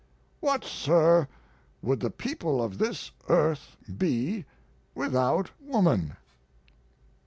[0.39, 1.27] ]What, sir,
[1.83, 4.45] would the people of this earth be
[4.95, 6.15] without woman?